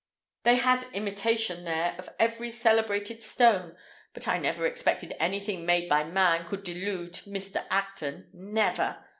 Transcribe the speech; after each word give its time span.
They 0.41 0.55
had 0.55 0.87
imitation 0.93 1.63
there 1.63 1.93
of 1.99 2.09
every 2.17 2.49
celebrated 2.49 3.21
stone; 3.21 3.77
but 4.15 4.27
I 4.27 4.39
never 4.39 4.65
expected 4.65 5.13
anything 5.19 5.63
made 5.63 5.87
by 5.87 6.05
man 6.05 6.43
could 6.47 6.63
delude 6.63 7.13
Mr. 7.27 7.67
Acton, 7.69 8.27
never!" 8.33 9.05